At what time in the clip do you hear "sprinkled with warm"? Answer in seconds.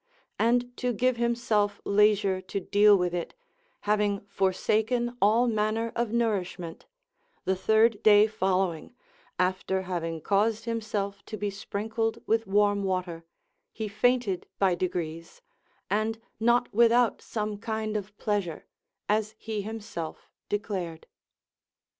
11.51-12.83